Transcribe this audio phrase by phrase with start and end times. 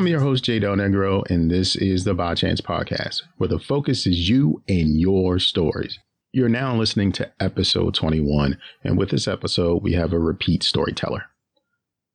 [0.00, 3.58] I'm your host, Jay Del Negro, and this is the By Chance Podcast, where the
[3.58, 5.98] focus is you and your stories.
[6.32, 11.29] You're now listening to episode 21, and with this episode, we have a repeat storyteller.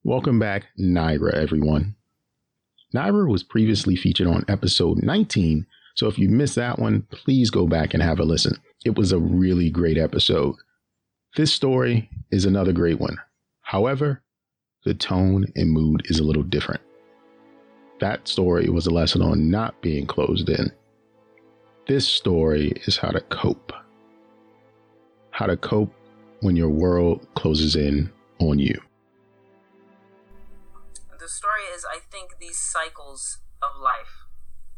[0.06, 1.96] Welcome back, Naira, everyone.
[2.94, 7.66] Naira was previously featured on episode 19, so if you missed that one, please go
[7.66, 8.56] back and have a listen.
[8.86, 10.58] It was a really great episode.
[11.36, 13.18] This story is another great one.
[13.62, 14.22] However,
[14.84, 16.82] the tone and mood is a little different.
[18.00, 20.72] That story was a lesson on not being closed in.
[21.88, 23.74] This story is how to cope.
[25.32, 25.92] How to cope
[26.42, 28.80] when your world closes in on you.
[31.26, 34.30] The story is I think these cycles of life.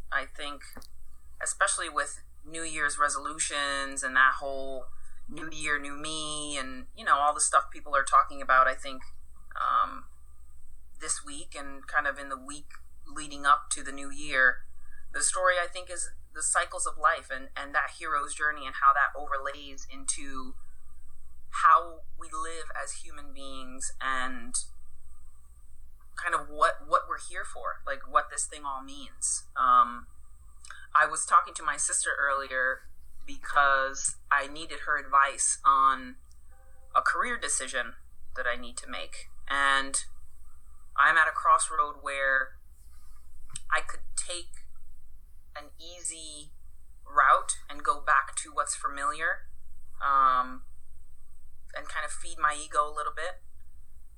[0.10, 0.62] I think
[1.44, 4.86] especially with New Year's resolutions and that whole
[5.30, 8.76] new year, new me and you know, all the stuff people are talking about, I
[8.76, 9.02] think
[9.60, 10.06] um,
[11.02, 14.64] this week and kind of in the week leading up to the new year.
[15.14, 18.76] The story I think is the cycles of life and, and that hero's journey and
[18.80, 20.56] how that overlays into
[21.66, 24.56] how we live as human beings and
[26.18, 29.46] kind of what what we're here for, like what this thing all means.
[29.56, 30.08] Um,
[30.94, 32.82] I was talking to my sister earlier
[33.26, 36.16] because I needed her advice on
[36.96, 37.94] a career decision
[38.36, 39.96] that I need to make, and
[40.98, 42.58] I'm at a crossroad where
[43.72, 44.66] I could take
[45.56, 46.52] an easy
[47.06, 49.48] route and go back to what's familiar,
[50.02, 50.64] um,
[51.76, 53.42] and kind of feed my ego a little bit.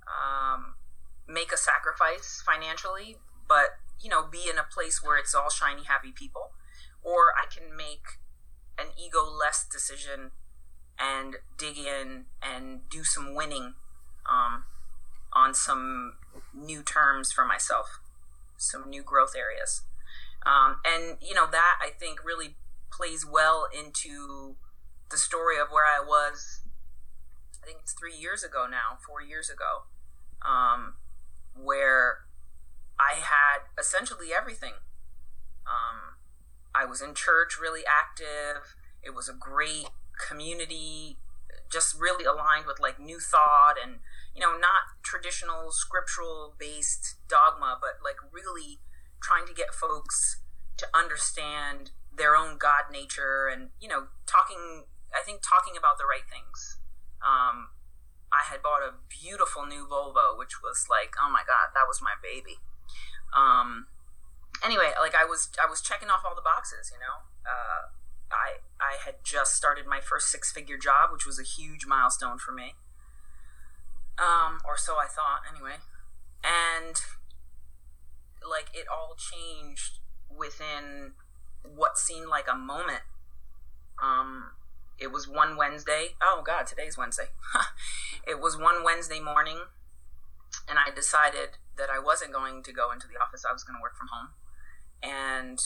[0.07, 0.75] Um,
[1.29, 5.83] make a sacrifice financially, but you know, be in a place where it's all shiny,
[5.83, 6.51] happy people,
[7.03, 8.17] or I can make
[8.77, 10.31] an ego less decision
[10.97, 13.73] and dig in and do some winning
[14.29, 14.63] um,
[15.33, 16.13] on some
[16.53, 17.99] new terms for myself,
[18.57, 19.83] some new growth areas.
[20.45, 22.55] Um, and you know that I think really
[22.91, 24.55] plays well into
[25.11, 26.61] the story of where I was.
[27.61, 29.83] I think it's three years ago now, four years ago,
[30.41, 30.93] um,
[31.55, 32.25] where
[32.99, 34.73] I had essentially everything.
[35.65, 36.17] Um,
[36.75, 38.75] I was in church, really active.
[39.01, 39.89] It was a great
[40.27, 41.17] community,
[41.71, 43.99] just really aligned with like new thought and
[44.35, 48.79] you know not traditional scriptural based dogma, but like really
[49.21, 50.41] trying to get folks
[50.77, 54.85] to understand their own God nature and you know talking.
[55.09, 56.77] I think talking about the right things.
[57.25, 57.69] Um,
[58.29, 62.01] I had bought a beautiful new Volvo, which was like, oh my god, that was
[62.01, 62.61] my baby.
[63.35, 63.87] Um,
[64.63, 66.93] anyway, like I was, I was checking off all the boxes.
[66.93, 67.89] You know, uh,
[68.31, 72.37] I I had just started my first six figure job, which was a huge milestone
[72.37, 72.75] for me.
[74.17, 75.81] Um, or so I thought, anyway.
[76.43, 76.95] And
[78.47, 81.13] like it all changed within
[81.63, 83.03] what seemed like a moment.
[84.01, 84.51] Um,
[84.97, 86.15] it was one Wednesday.
[86.21, 87.27] Oh God, today's Wednesday.
[88.27, 89.69] it was one Wednesday morning,
[90.67, 93.45] and I decided that I wasn't going to go into the office.
[93.47, 94.29] I was going to work from home,
[95.01, 95.59] and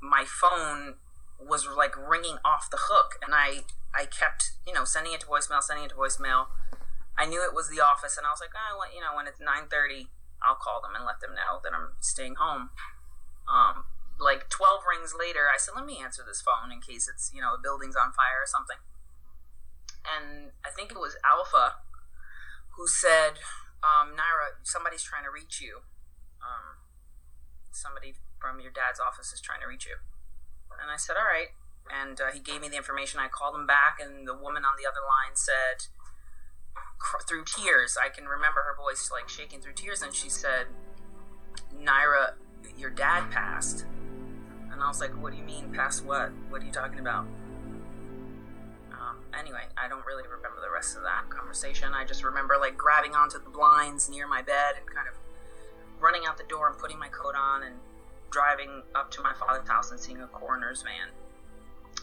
[0.00, 0.94] my phone
[1.40, 5.26] was like ringing off the hook, and I I kept you know sending it to
[5.26, 6.46] voicemail, sending it to voicemail.
[7.18, 9.28] I knew it was the office, and I was like, oh, well, you know, when
[9.28, 10.08] it's nine thirty,
[10.40, 12.70] I'll call them and let them know that I'm staying home.
[13.46, 13.84] Um,
[14.22, 17.42] like 12 rings later, I said, let me answer this phone in case it's, you
[17.42, 18.78] know, the building's on fire or something.
[20.02, 21.82] And I think it was Alpha
[22.76, 23.38] who said,
[23.82, 25.86] um, Naira, somebody's trying to reach you.
[26.42, 26.82] Um,
[27.70, 30.02] somebody from your dad's office is trying to reach you.
[30.80, 31.54] And I said, all right.
[31.90, 33.20] And uh, he gave me the information.
[33.20, 35.90] I called him back, and the woman on the other line said,
[37.28, 40.66] through tears, I can remember her voice like shaking through tears, and she said,
[41.74, 42.34] Naira,
[42.78, 43.84] your dad passed.
[44.70, 46.30] And I was like, what do you mean, past what?
[46.48, 47.26] What are you talking about?
[49.38, 51.94] Anyway, I don't really remember the rest of that conversation.
[51.94, 55.14] I just remember like grabbing onto the blinds near my bed and kind of
[56.00, 57.76] running out the door and putting my coat on and
[58.30, 61.08] driving up to my father's house and seeing a coroner's van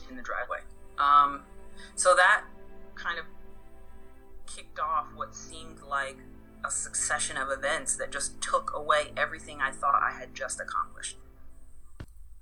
[0.09, 0.59] in the driveway.
[0.97, 1.43] Um,
[1.95, 2.43] so that
[2.95, 3.25] kind of
[4.47, 6.17] kicked off what seemed like
[6.65, 11.17] a succession of events that just took away everything I thought I had just accomplished.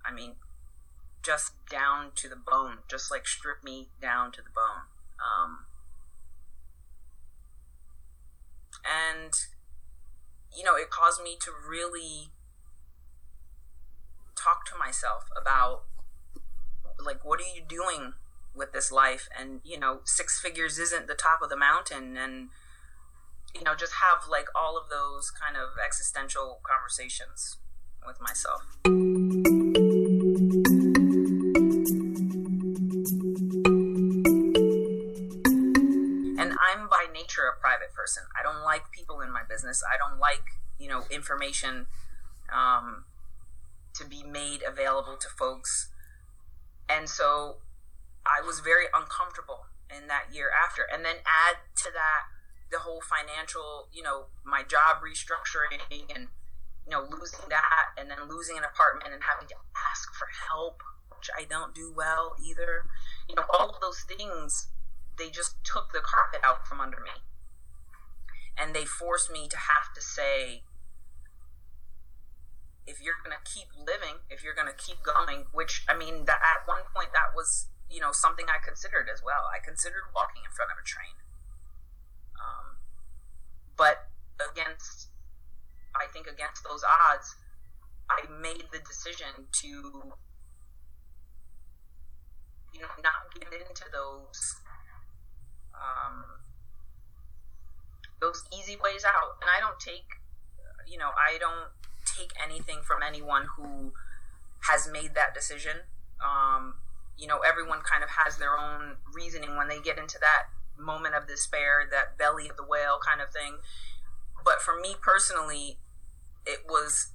[0.06, 0.36] I mean,
[1.24, 4.76] just down to the bone, just like stripped me down to the bone.
[5.22, 5.66] Um,
[8.86, 9.34] and,
[10.56, 12.30] you know, it caused me to really
[14.36, 15.84] talk to myself about
[17.04, 18.14] like what are you doing
[18.56, 19.28] with this life?
[19.38, 22.18] And you know six figures isn't the top of the mountain.
[22.18, 22.50] And
[23.56, 27.58] you know just have like all of those kind of existential conversations
[28.06, 29.06] with myself
[38.07, 41.86] person i don't like people in my business i don't like you know information
[42.48, 43.04] um,
[43.94, 45.89] to be made available to folks
[46.89, 47.57] and so
[48.27, 50.83] I was very uncomfortable in that year after.
[50.92, 52.31] And then add to that
[52.71, 55.80] the whole financial, you know, my job restructuring
[56.13, 56.27] and,
[56.83, 59.56] you know, losing that and then losing an apartment and having to
[59.92, 60.83] ask for help,
[61.15, 62.83] which I don't do well either.
[63.30, 64.68] You know, all of those things,
[65.18, 67.15] they just took the carpet out from under me.
[68.57, 70.63] And they force me to have to say,
[72.88, 76.25] if you're going to keep living, if you're going to keep going, which I mean,
[76.25, 79.51] that at one point that was you know something I considered as well.
[79.51, 81.19] I considered walking in front of a train,
[82.39, 82.80] um,
[83.75, 84.07] but
[84.39, 85.09] against,
[85.94, 87.36] I think against those odds,
[88.09, 89.68] I made the decision to,
[92.74, 94.56] you know, not get into those.
[95.75, 96.46] Um,
[98.19, 100.22] those easy ways out and i don't take
[100.88, 101.69] you know i don't
[102.06, 103.94] take anything from anyone who
[104.62, 105.86] has made that decision
[106.24, 106.75] um,
[107.18, 111.16] you know, everyone kind of has their own reasoning when they get into that moment
[111.16, 113.58] of despair, that belly of the whale kind of thing.
[114.46, 115.80] But for me personally,
[116.46, 117.10] it was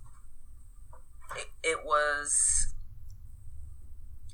[1.37, 2.75] it, it was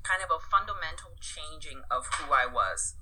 [0.02, 2.94] kind of a fundamental changing of who I was.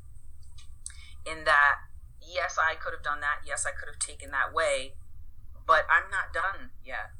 [1.24, 1.76] In that,
[2.20, 3.46] yes, I could have done that.
[3.46, 4.94] Yes, I could have taken that way,
[5.66, 7.14] but I'm not done yet.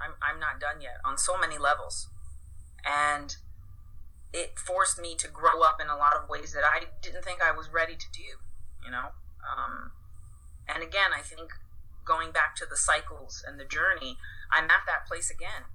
[0.00, 2.08] I'm I'm not done yet on so many levels,
[2.84, 3.36] and
[4.32, 7.40] it forced me to grow up in a lot of ways that I didn't think
[7.42, 8.38] I was ready to do,
[8.84, 9.10] you know?
[9.42, 9.92] Um,
[10.68, 11.50] and again, I think
[12.04, 14.18] going back to the cycles and the journey,
[14.52, 15.66] I'm at that place again.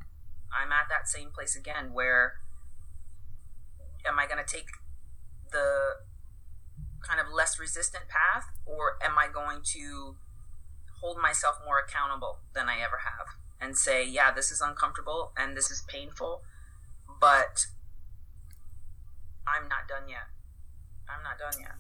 [0.52, 2.36] I'm at that same place again where
[4.08, 4.68] am I going to take
[5.52, 6.00] the
[7.08, 10.16] kind of less resistant path or am I going to
[11.02, 13.28] hold myself more accountable than I ever have
[13.62, 16.42] and say, yeah, this is uncomfortable and this is painful,
[17.22, 17.68] but
[19.48, 20.28] I'm not done yet.
[21.08, 21.76] I'm not done yet.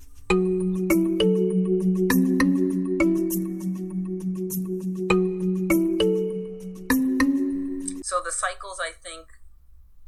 [8.04, 9.28] So the cycles, I think,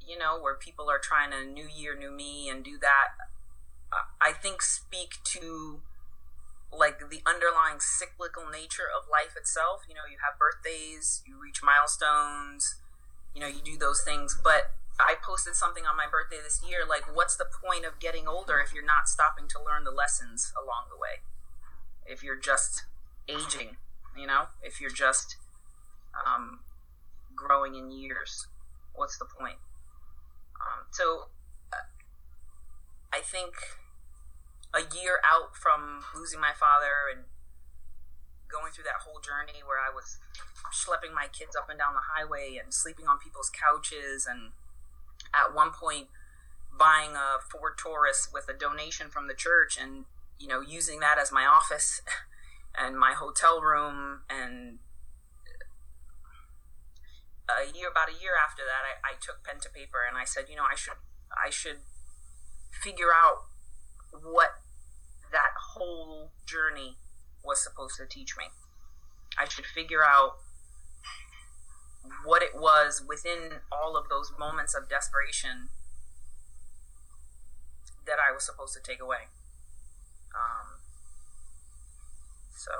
[0.06, 3.27] you know, where people are trying to new year, new me and do that,
[4.48, 5.82] think speak to
[6.72, 9.84] like the underlying cyclical nature of life itself.
[9.90, 12.80] You know, you have birthdays, you reach milestones,
[13.36, 16.88] you know, you do those things, but I posted something on my birthday this year
[16.88, 20.54] like, what's the point of getting older if you're not stopping to learn the lessons
[20.56, 21.28] along the way?
[22.06, 22.84] If you're just
[23.28, 23.76] aging,
[24.16, 25.36] you know, if you're just
[26.16, 26.60] um,
[27.36, 28.48] growing in years,
[28.96, 29.60] what's the point?
[30.56, 31.28] Um, so
[31.74, 31.88] uh,
[33.12, 33.54] I think
[34.74, 37.26] a year out from losing my father and
[38.48, 40.18] going through that whole journey where I was
[40.72, 44.52] schlepping my kids up and down the highway and sleeping on people's couches and
[45.36, 46.08] at one point
[46.78, 50.06] buying a Ford Taurus with a donation from the church and
[50.40, 52.02] you know using that as my office
[52.78, 54.80] and my hotel room and
[57.48, 60.26] a year about a year after that I, I took pen to paper and I
[60.26, 61.00] said you know I should
[61.32, 61.80] I should
[62.72, 63.48] figure out
[64.12, 64.50] what
[65.32, 66.98] that whole journey
[67.44, 68.46] was supposed to teach me
[69.38, 70.38] I should figure out
[72.24, 75.70] what it was within all of those moments of desperation
[78.06, 79.28] that I was supposed to take away.
[80.34, 80.80] Um,
[82.56, 82.72] so.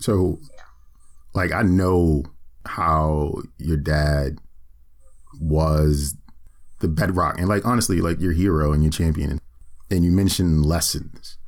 [0.00, 0.62] So, yeah.
[1.34, 2.24] like, I know
[2.66, 4.38] how your dad
[5.40, 6.16] was
[6.80, 9.40] the bedrock and, like, honestly, like your hero and your champion.
[9.90, 11.38] And you mentioned lessons.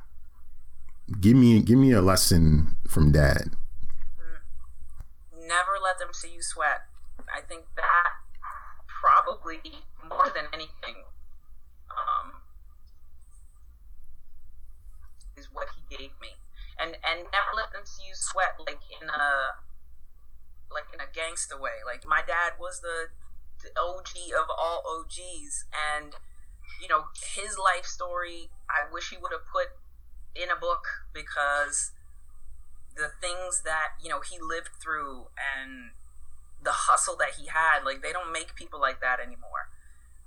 [1.19, 3.55] Give me, give me a lesson from dad
[5.51, 6.87] never let them see you sweat.
[7.27, 8.23] I think that
[8.87, 11.03] probably more than anything
[11.91, 12.39] um,
[15.35, 16.39] is what he gave me,
[16.79, 19.59] and and never let them see you sweat like in a
[20.71, 21.83] like in a gangster way.
[21.83, 23.11] Like my dad was the,
[23.61, 26.15] the OG of all OGs, and
[26.81, 28.49] you know his life story.
[28.69, 29.67] I wish he would have put
[30.35, 31.91] in a book because
[32.95, 35.91] the things that you know he lived through and
[36.63, 39.69] the hustle that he had like they don't make people like that anymore.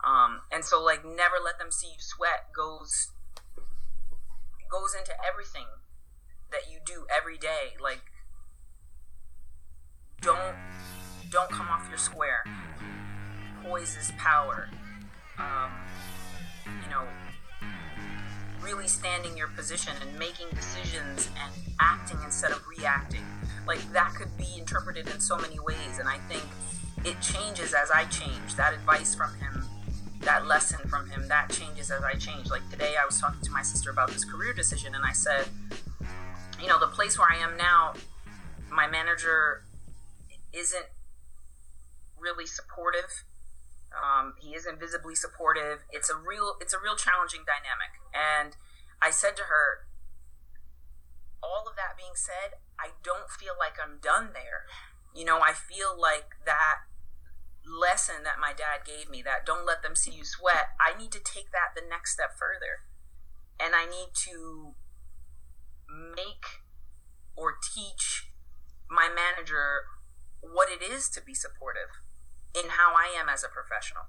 [0.05, 3.13] Um, and so like never let them see you sweat goes
[4.71, 5.67] goes into everything
[6.51, 7.77] that you do every day.
[7.81, 8.03] Like
[10.21, 10.57] don't
[11.31, 12.45] don't come off your square
[13.65, 14.69] poise is power
[15.39, 15.71] um,
[16.67, 17.03] you know
[18.65, 23.25] really standing your position and making decisions and acting instead of reacting.
[23.67, 26.43] Like that could be interpreted in so many ways, and I think
[27.05, 28.57] it changes as I change.
[28.57, 29.65] That advice from him,
[30.21, 32.51] that lesson from him, that changes as I change.
[32.51, 35.47] Like today, I was talking to my sister about this career decision, and I said,
[36.61, 37.95] you know, the place where I am now,
[38.71, 39.63] my manager
[40.53, 40.87] isn't
[42.19, 43.25] really supportive
[43.97, 45.85] um, he isn't visibly supportive.
[45.91, 47.99] It's a real it's a real challenging dynamic.
[48.13, 48.57] And
[49.03, 49.87] I said to her,
[51.43, 54.67] all of that being said, I don't feel like I'm done there.
[55.15, 56.89] You know, I feel like that
[57.65, 61.13] lesson that my dad gave me, that don't let them see you sweat, I need
[61.13, 62.85] to take that the next step further.
[63.61, 64.75] And I need to
[65.89, 66.65] make
[67.37, 68.31] or teach
[68.91, 69.87] my manager
[70.41, 72.05] what it is to be supportive
[72.55, 74.07] in how I am as a professional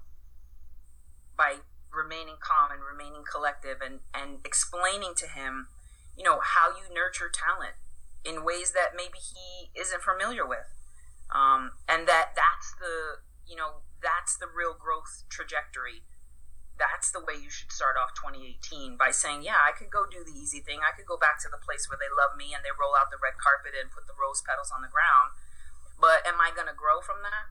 [1.36, 5.68] by remaining calm and remaining collective and, and explaining to him,
[6.16, 7.76] you know, how you nurture talent
[8.24, 10.70] in ways that maybe he isn't familiar with.
[11.30, 16.06] Um, and that that's the, you know, that's the real growth trajectory.
[16.76, 20.20] That's the way you should start off 2018 by saying, yeah, I could go do
[20.20, 20.84] the easy thing.
[20.84, 23.08] I could go back to the place where they love me and they roll out
[23.08, 25.32] the red carpet and put the rose petals on the ground.
[25.96, 27.48] But am I going to grow from that?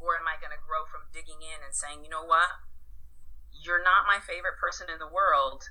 [0.00, 2.48] Or am I going to grow from digging in and saying, you know what?
[3.52, 5.70] You're not my favorite person in the world,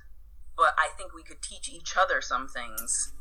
[0.56, 3.12] but I think we could teach each other some things.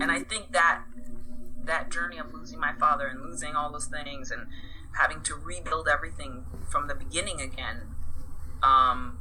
[0.00, 0.82] And I think that
[1.64, 4.46] that journey of losing my father and losing all those things and
[4.98, 7.94] having to rebuild everything from the beginning again
[8.62, 9.19] um,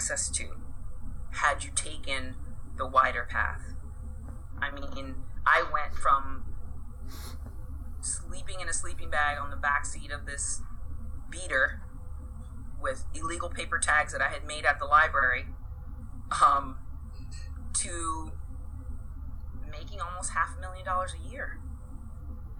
[0.00, 0.46] access to
[1.32, 2.34] had you taken
[2.78, 3.74] the wider path.
[4.58, 5.16] I mean,
[5.46, 6.46] I went from
[8.00, 10.62] sleeping in a sleeping bag on the back seat of this
[11.28, 11.82] beater
[12.80, 15.48] with illegal paper tags that I had made at the library
[16.42, 16.78] um,
[17.74, 18.32] to
[19.70, 21.58] making almost half a million dollars a year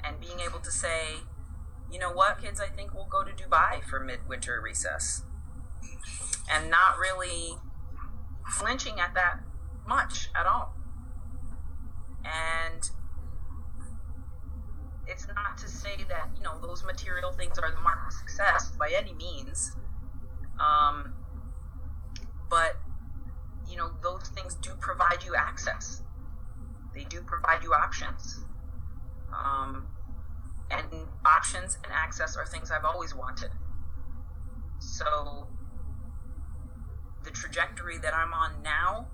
[0.05, 1.21] and being able to say,
[1.91, 5.23] you know what, kids, I think we'll go to Dubai for midwinter recess.
[6.53, 7.55] And not really
[8.51, 9.41] flinching at that
[9.87, 10.75] much at all.
[12.25, 12.91] And
[15.07, 18.73] it's not to say that, you know, those material things are the mark of success
[18.79, 19.77] by any means.
[20.61, 21.15] Um,
[22.49, 22.77] but,
[23.69, 26.03] you know, those things do provide you access,
[26.95, 28.45] they do provide you options.
[29.33, 29.87] Um,
[30.71, 30.85] and
[31.25, 33.51] options and access are things I've always wanted.
[34.79, 35.49] So
[37.25, 39.09] the trajectory that I'm on now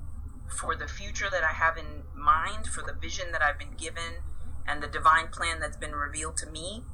[0.49, 4.23] for the future that I have in mind, for the vision that I've been given,
[4.67, 6.85] and the divine plan that's been revealed to me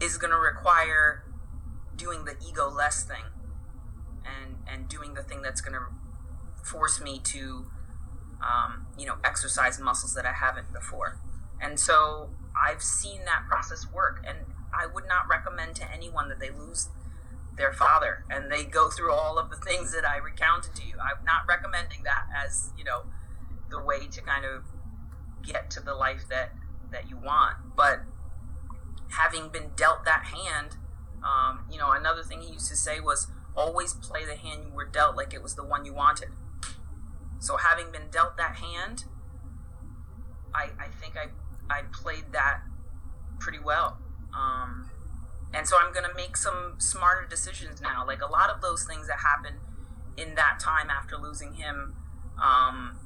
[0.00, 1.24] is going to require
[1.96, 3.24] doing the ego less thing
[4.24, 5.86] and and doing the thing that's going to
[6.64, 7.66] force me to
[8.42, 11.18] um, you know exercise muscles that I haven't before.
[11.60, 14.38] And so I've seen that process work, and
[14.72, 16.88] I would not recommend to anyone that they lose
[17.56, 20.94] their father and they go through all of the things that I recounted to you.
[20.94, 23.02] I'm not recommending that as you know
[23.70, 24.64] the way to kind of
[25.42, 26.52] get to the life that
[26.90, 27.56] that you want.
[27.76, 28.00] But
[29.10, 30.76] having been dealt that hand,
[31.22, 34.72] um, you know, another thing he used to say was always play the hand you
[34.72, 36.30] were dealt like it was the one you wanted.
[37.38, 39.04] So having been dealt that hand,
[40.54, 41.28] I, I think I
[41.70, 42.60] I played that
[43.38, 43.98] pretty well.
[44.36, 44.90] Um,
[45.54, 48.04] and so I'm going to make some smarter decisions now.
[48.06, 49.60] Like a lot of those things that happened
[50.16, 51.94] in that time after losing him,
[52.42, 52.98] um,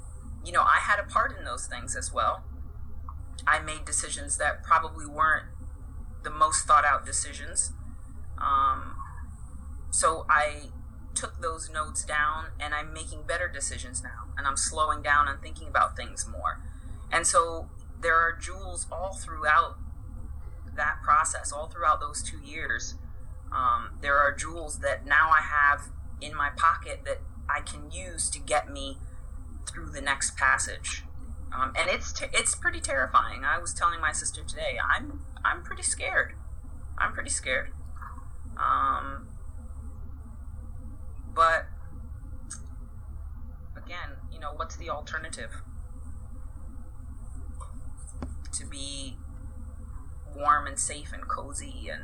[0.45, 2.45] you know, I had a part in those things as well.
[3.47, 5.47] I made decisions that probably weren't
[6.23, 7.73] the most thought out decisions.
[8.39, 8.97] Um,
[9.91, 10.71] so I
[11.15, 14.33] took those notes down and I'm making better decisions now.
[14.39, 16.61] And I'm slowing down and thinking about things more.
[17.13, 17.69] And so
[18.01, 19.77] there are jewels all throughout
[20.79, 22.95] that process, all throughout those two years.
[23.53, 28.31] Um, there are jewels that now I have in my pocket that I can use
[28.31, 28.99] to get me
[29.71, 31.05] through the next passage.
[31.53, 33.43] um, and it's t- it's pretty terrifying.
[33.45, 36.35] I was telling my sister today, I'm I'm pretty scared.
[36.99, 37.71] I'm pretty scared.
[38.59, 39.29] Um,
[41.35, 41.67] but
[43.77, 45.63] again, you know, what's the alternative?
[48.59, 49.17] To be
[50.39, 52.03] warm and safe and cozy and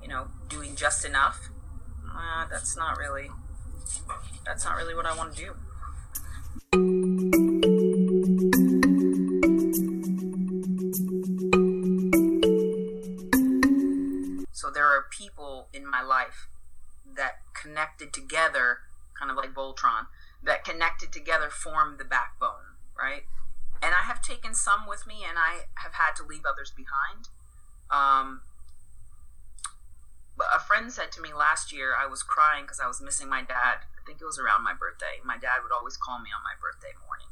[0.00, 1.50] you know doing just enough.
[2.04, 3.28] Uh, that's not really
[4.44, 5.54] that's not really what I want to do.
[14.52, 16.48] So there are people in my life
[17.16, 18.78] that connected together,
[19.18, 20.06] kind of like Voltron,
[20.42, 22.61] that connected together formed the backbone?
[23.92, 27.28] And I have taken some with me, and I have had to leave others behind.
[27.90, 28.40] Um,
[30.40, 33.42] a friend said to me last year, I was crying because I was missing my
[33.42, 33.84] dad.
[33.84, 35.20] I think it was around my birthday.
[35.22, 37.28] My dad would always call me on my birthday morning,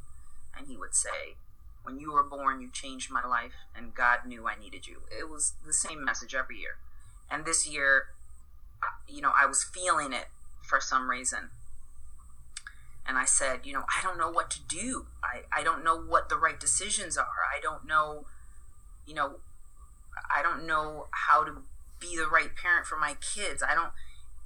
[0.54, 1.40] and he would say,
[1.82, 5.04] When you were born, you changed my life, and God knew I needed you.
[5.08, 6.76] It was the same message every year.
[7.30, 8.08] And this year,
[9.08, 10.28] you know, I was feeling it
[10.60, 11.48] for some reason.
[13.06, 15.06] And I said, you know, I don't know what to do.
[15.30, 17.24] I, I don't know what the right decisions are.
[17.24, 18.24] I don't know,
[19.06, 19.36] you know,
[20.34, 21.62] I don't know how to
[22.00, 23.62] be the right parent for my kids.
[23.62, 23.92] I don't,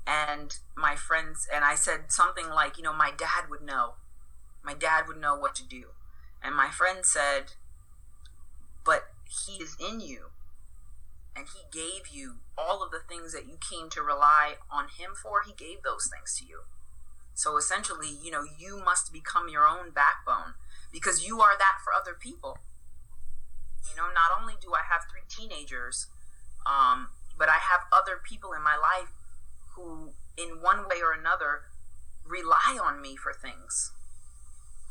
[0.07, 3.95] and my friends, and I said something like, you know, my dad would know.
[4.63, 5.87] My dad would know what to do.
[6.43, 7.53] And my friend said,
[8.85, 9.05] but
[9.47, 10.31] he is in you
[11.37, 15.11] and he gave you all of the things that you came to rely on him
[15.21, 16.61] for he gave those things to you
[17.35, 20.55] so essentially you know you must become your own backbone
[20.95, 22.57] because you are that for other people.
[23.91, 26.07] You know not only do i have three teenagers
[26.67, 27.09] um,
[27.39, 29.13] but i have other people in my life
[29.77, 31.69] who in one way or another
[32.27, 33.93] rely on me for things.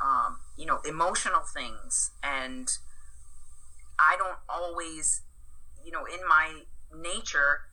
[0.03, 2.11] Um, you know emotional things.
[2.21, 2.69] And
[3.97, 5.23] i don't always
[5.83, 6.63] you know, in my
[6.95, 7.67] nature,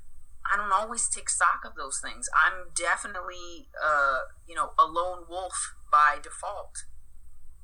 [0.51, 2.29] I don't always take stock of those things.
[2.35, 6.85] I'm definitely, uh, you know, a lone wolf by default,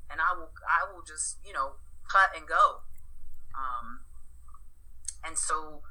[0.09, 2.83] and I will, I will just, you know, cut and go.
[3.53, 4.01] Um,
[5.25, 5.81] and so,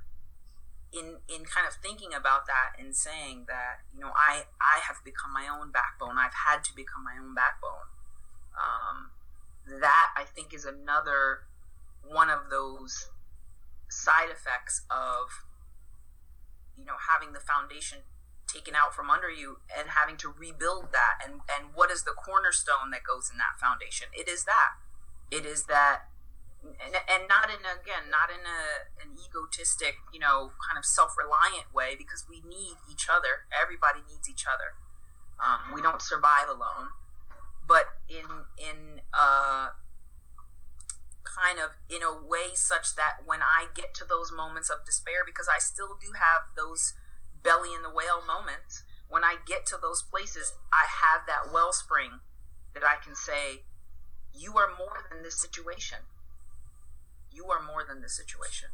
[0.93, 5.05] in in kind of thinking about that and saying that, you know, I I have
[5.05, 6.17] become my own backbone.
[6.19, 7.91] I've had to become my own backbone.
[8.57, 9.11] Um,
[9.81, 11.45] that I think is another
[12.03, 13.11] one of those
[13.89, 15.45] side effects of
[16.77, 17.99] you know having the foundation
[18.47, 21.19] taken out from under you and having to rebuild that.
[21.25, 24.09] And and what is the cornerstone that goes in that foundation?
[24.15, 24.79] It is that.
[25.31, 26.09] It is that
[26.63, 30.85] and, and not in a, again not in a an egotistic you know kind of
[30.85, 33.47] self-reliant way because we need each other.
[33.51, 34.79] Everybody needs each other.
[35.37, 36.95] Um, we don't survive alone.
[37.67, 39.75] But in in uh
[41.27, 45.21] kind of in a way such that when I get to those moments of despair,
[45.27, 46.95] because I still do have those
[47.47, 52.19] belly in the whale moments, when I get to those places, I have that wellspring
[52.75, 53.63] that I can say,
[54.35, 56.11] You are more than this situation.
[57.31, 58.71] You are more than this situation.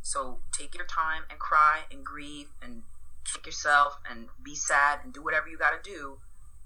[0.00, 2.82] So take your time and cry and grieve and
[3.24, 6.18] kick yourself and be sad and do whatever you got to do.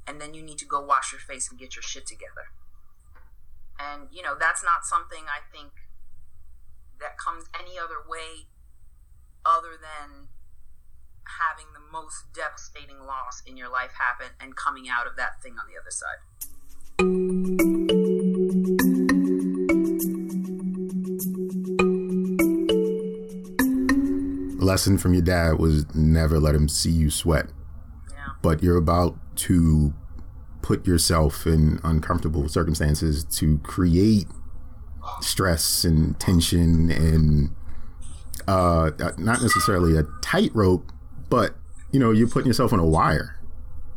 [0.07, 2.53] And then you need to go wash your face and get your shit together.
[3.79, 5.73] And, you know, that's not something I think
[7.01, 8.47] that comes any other way
[9.45, 10.29] other than
[11.39, 15.55] having the most devastating loss in your life happen and coming out of that thing
[15.59, 16.21] on the other side.
[24.71, 27.47] lesson from your dad was never let him see you sweat.
[28.13, 28.29] Yeah.
[28.41, 29.93] But you're about to
[30.63, 34.29] put yourself in uncomfortable circumstances to create
[35.21, 37.51] stress and tension and
[38.47, 40.93] uh, not necessarily a tightrope,
[41.31, 41.55] but
[41.93, 43.41] you know you're putting yourself on a wire.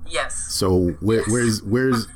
[0.07, 0.35] Yes.
[0.49, 1.31] So where, yes.
[1.31, 2.07] where's where's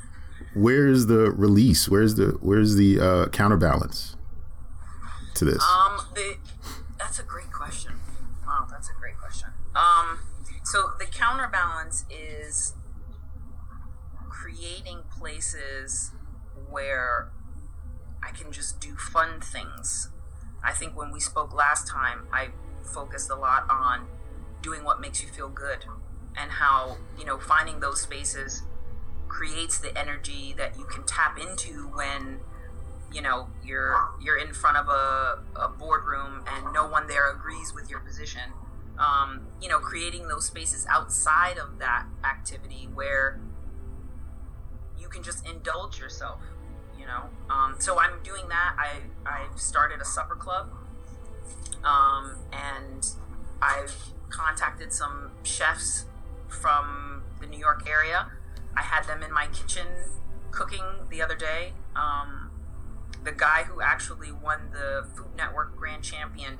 [0.54, 1.88] where's the release?
[1.88, 4.16] Where's the where's the uh, counterbalance
[5.34, 5.62] to this?
[5.62, 6.36] Um, the,
[6.98, 7.94] that's a great question.
[8.46, 9.50] Wow, that's a great question.
[9.74, 10.20] Um,
[10.64, 12.74] so the counterbalance is
[14.28, 16.12] creating places
[16.68, 17.30] where
[18.22, 20.10] I can just do fun things.
[20.64, 22.48] I think when we spoke last time, I
[22.82, 24.06] focused a lot on
[24.62, 25.84] doing what makes you feel good
[26.36, 28.62] and how, you know, finding those spaces
[29.28, 32.40] creates the energy that you can tap into when
[33.12, 37.74] you know you're you're in front of a, a boardroom and no one there agrees
[37.74, 38.52] with your position
[38.98, 43.38] um, you know creating those spaces outside of that activity where
[45.08, 46.40] you can just indulge yourself.
[46.98, 47.24] you know.
[47.48, 48.76] Um, so I'm doing that.
[48.78, 50.70] I I've started a supper club,
[51.84, 53.08] um, and
[53.62, 56.06] I've contacted some chefs
[56.48, 58.30] from the New York area.
[58.76, 59.86] I had them in my kitchen
[60.50, 61.72] cooking the other day.
[61.96, 62.50] Um,
[63.24, 66.58] the guy who actually won the Food Network Grand Champion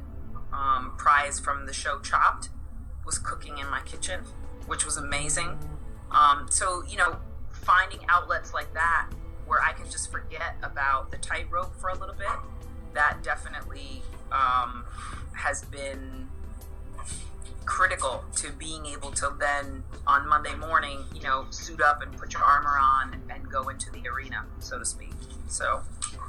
[0.53, 2.49] um, prize from the show Chopped
[3.05, 4.21] was cooking in my kitchen,
[4.67, 5.59] which was amazing.
[6.11, 7.19] Um, so, you know,
[7.51, 9.09] finding outlets like that
[9.47, 12.29] where I can just forget about the tightrope for a little bit,
[12.95, 14.85] that definitely um,
[15.33, 16.29] has been
[17.69, 22.33] critical to being able to then on Monday morning, you know, suit up and put
[22.33, 25.13] your armor on and, go into the arena, so to speak.
[25.49, 25.81] So,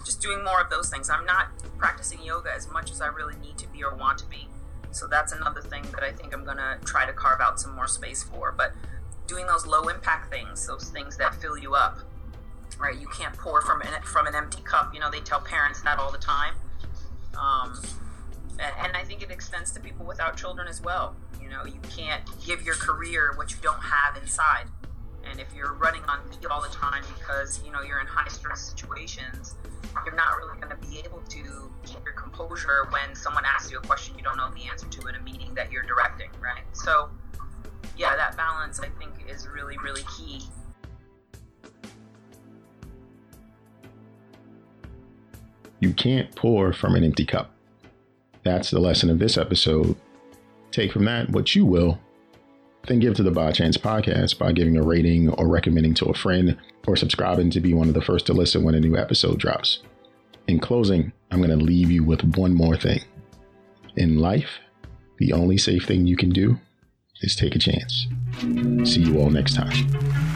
[0.05, 1.09] just doing more of those things.
[1.09, 1.47] I'm not
[1.77, 4.47] practicing yoga as much as I really need to be or want to be.
[4.91, 7.75] So that's another thing that I think I'm going to try to carve out some
[7.75, 8.53] more space for.
[8.55, 8.71] But
[9.27, 11.99] doing those low impact things, those things that fill you up,
[12.79, 12.97] right?
[12.97, 14.93] You can't pour from an, from an empty cup.
[14.93, 16.53] You know, they tell parents that all the time.
[17.37, 17.81] Um,
[18.59, 21.15] and I think it extends to people without children as well.
[21.41, 24.65] You know, you can't give your career what you don't have inside.
[25.29, 28.27] And if you're running on E all the time because, you know, you're in high
[28.27, 29.55] stress situations,
[30.05, 33.77] you're not really going to be able to keep your composure when someone asks you
[33.77, 36.63] a question you don't know the answer to in a meeting that you're directing, right?
[36.73, 37.09] So,
[37.97, 40.41] yeah, that balance I think is really, really key.
[45.79, 47.51] You can't pour from an empty cup.
[48.49, 49.95] That's the lesson of this episode.
[50.71, 51.99] Take from that what you will,
[52.87, 56.15] then give to the By Chance podcast by giving a rating or recommending to a
[56.15, 56.57] friend
[56.87, 59.83] or subscribing to be one of the first to listen when a new episode drops.
[60.47, 63.01] In closing, I'm going to leave you with one more thing.
[63.95, 64.57] In life,
[65.19, 66.57] the only safe thing you can do
[67.21, 68.07] is take a chance.
[68.83, 70.28] See you all next time.